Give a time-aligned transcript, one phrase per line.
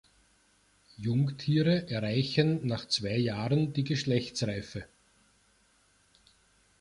[0.97, 4.87] Jungtiere erreichen nach zwei Jahren die Geschlechtsreife.